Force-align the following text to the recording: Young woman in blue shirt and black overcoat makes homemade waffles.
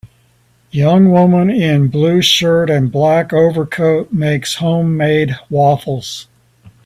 Young 0.71 1.11
woman 1.11 1.51
in 1.51 1.89
blue 1.89 2.23
shirt 2.23 2.71
and 2.71 2.91
black 2.91 3.31
overcoat 3.31 4.11
makes 4.11 4.55
homemade 4.55 5.35
waffles. 5.47 6.27